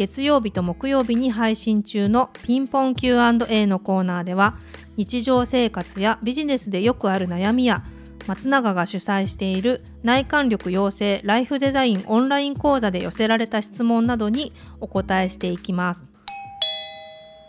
[0.00, 4.56] 月曜日と木曜日に配信中のピンポン Q&A のコーナーでは
[4.96, 7.84] 日常生活やビジネスでよくある悩みや
[8.26, 16.06] 松永が主催している内観力養成ライフデザインオンライン講座で寄せられた質問などにお答えしていきます。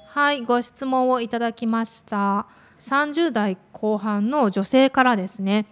[0.08, 2.48] はいご質問をいただきました。
[2.82, 5.68] 30代後半の女性からですね。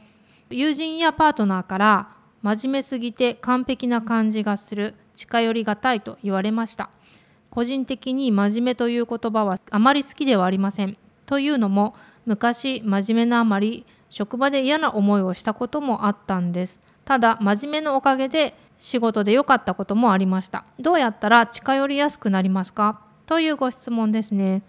[0.49, 2.09] 友人やパートナーから
[2.41, 4.95] 真面目すぎて完璧な感じがする。
[5.19, 6.89] 近寄りがたいと言われました。
[7.49, 10.95] 個人的に真面目という言葉はあまり好きではありません。
[11.25, 11.93] というのも
[12.25, 16.79] 昔真面目なあまり職場で嫌な思いをしたこともあったんです。
[17.03, 20.63] ただ真面目のおかげで仕事で良かったこともありました。
[20.79, 23.01] どうやったら近寄りやすくなりますか？
[23.25, 24.61] というご質問ですね。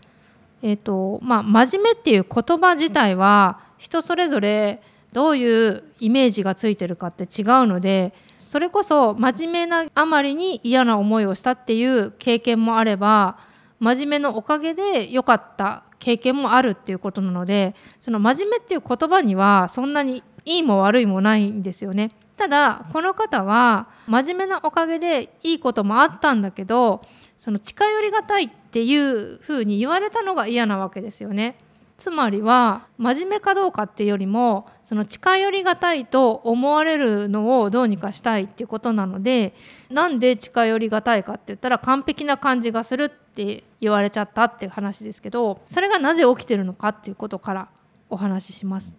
[0.62, 4.82] えっ、ー、とまあ真面目っていう言葉自体は人それぞれ
[5.12, 8.12] どういうイメージがついてるかって違うので
[8.50, 13.38] それこそ真面目なあまりに嫌な思いをしたっていう経験もあれば
[13.78, 22.10] 真面目のおかげで良かった経験もあるっていうことなのでその真面目っていう言葉にはそんなにいいも悪いもないんですよね。
[22.36, 27.02] ただこの方は真面目なおかげでいいこともあったんだけど
[27.38, 31.56] その近寄りがたいっていうふうに言われたのが嫌なわけですよね。
[32.00, 39.54] つまりは真面目かどうかっていうよりもその近寄りがたいと思われるのをどうにかしたいっていうことなので
[39.90, 47.68] なんで近寄りがたいかって言ったら完璧な感じがするって言われちゃったっていう話ですけどそれがなぜ起きてるのかっていうことから
[48.08, 48.92] お話しします。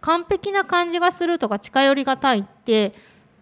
[0.00, 2.94] 完璧な感じがするとか近寄りがたいって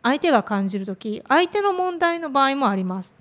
[0.03, 3.15] 相手が感じる時相手の問題の場合もあります。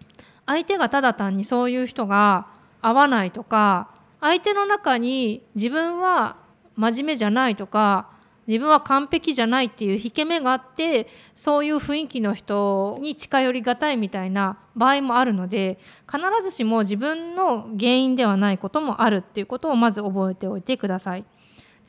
[0.48, 2.48] 相手がただ単にそういう人が
[2.82, 6.38] 合わないとか相手の中に自分は
[6.76, 8.10] 真面目じゃないとか
[8.48, 15.80] 自分は完璧じゃないっていう引け目があってそういう雰囲気の人に近寄りがたいみたいな場合もあるので
[16.12, 21.26] 必ずしも自分の原因ではないこともあるっていうことをまず覚えておいてください。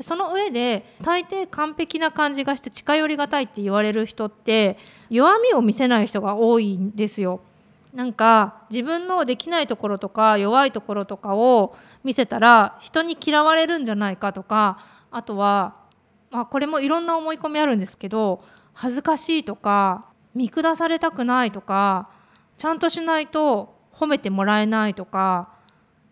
[0.01, 4.77] その上で大抵完璧な感じがして近寄りがたいって言われる人って
[5.09, 7.41] 弱みを見せない人が多いんですよ。
[7.97, 11.75] なんか自分のできないところとか弱いところとかを
[12.05, 14.79] 見せたら人に嫌われるんじゃないかとか
[15.11, 15.77] あとは、
[16.31, 20.05] まあ、これもいろんな思い込みあるんですけど恥ずかしいとか
[20.35, 22.11] 見下されたくないとか
[22.59, 25.49] ちゃんとしないと褒めてもらえないとか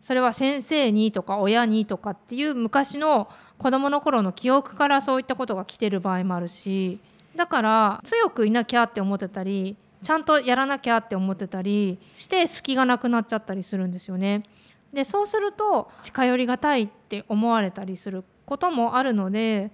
[0.01, 3.29] それは先生にとか親にとかっていう昔の
[3.59, 6.99] 子どもの頃の記憶からそういったことが来てる場合もあるし
[7.37, 14.45] だから強くいなきゃって思ってたりちゃんとやらなきゃって思ってたりして隙がなくなっちゃったりするんですよね。
[14.93, 19.73] でそうすると近寄りがたいって思われたりすることもあるので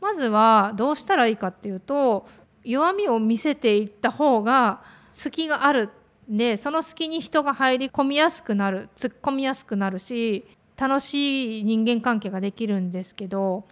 [0.00, 2.26] まずはどうしたらいいかっていうと
[2.62, 4.80] 弱みを見せていった方が
[5.12, 5.90] 隙がある
[6.28, 10.46] でその隙に人が入り込みやすくなる突っ込みやすくなるし
[10.78, 13.64] 楽しい人間関係ができるんですけど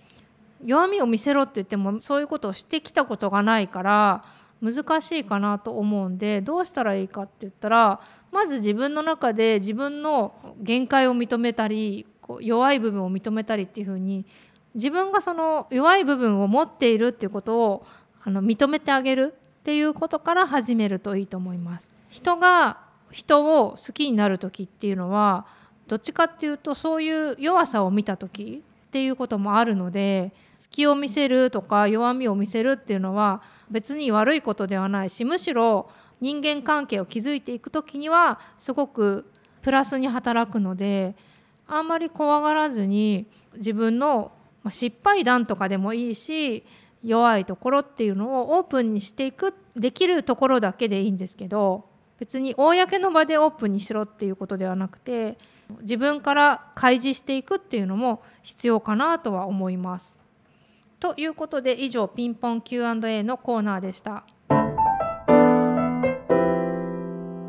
[0.65, 4.25] 弱みを見せろって言ってもそういうことをしてきたことがないから
[4.63, 8.01] 難しいかなと思うんでどうしたらいいかって言ったら
[8.31, 14.25] まず自分の中で自分の限界を認めたりこう弱い部分を認めたりっていうふうに
[14.75, 17.87] 自分がその弱い部分を持っているっていうことを
[18.23, 21.91] あの認めてあげるっていうことから始めるといいと思います。
[22.09, 22.79] 人が
[23.11, 25.47] 人を好きになる時っていうのは
[25.89, 30.33] どっちかっていうとそういう弱さを見た時っていうこともあるので
[30.73, 35.91] 隙を見せるとか弱みを見せるっていうのは別に悪いことではないしむしろ
[36.23, 41.15] 人間関係を築いていく時にはすごくプラスに働くので
[41.67, 44.33] あんまり怖がらずに自分の
[44.71, 46.65] 失敗談とかでもいいし
[47.05, 51.85] 弱いところっていうのをオープンにしていくできるところだけでいいんですけど
[52.19, 55.37] 別に公の場でオープンにしろっていうことではなくて
[55.81, 60.22] 自分から開示していくっていうのも必要かなとは思います。
[61.03, 64.25] ということで以上ピンポン Q&A のコーナーでした。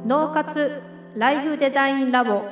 [0.07, 0.81] 脳活
[1.15, 2.45] ライフデザインラボ。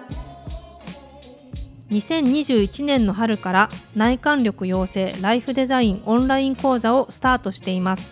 [1.89, 8.07] 2021年の春から内観力養成ライフデザインオンライン講座をスタートしています。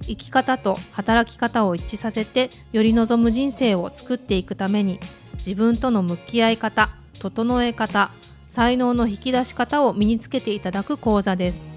[0.00, 4.98] 生き方と働き方を一致させてより望む人生を作っていくために
[5.38, 6.90] 自分との向き合い方
[7.20, 8.10] 整え方
[8.48, 11.73] 才能の引き出し方を身につけていただく講座です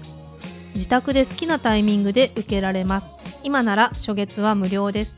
[0.78, 3.08] 自宅で好きなタイミングで受けられます。
[3.42, 5.16] 今なら初月は無料です。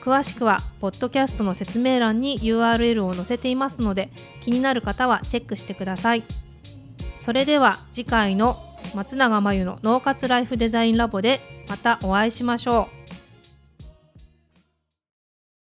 [0.00, 4.10] 詳しくはポッドキャストの説明欄に URL を載せていますので
[4.40, 6.22] 気になる方はチェックしてください。
[7.18, 8.62] それでは次回の
[8.94, 13.23] 松永真由の脳活ライフデザインラボでまたお会いしましょう。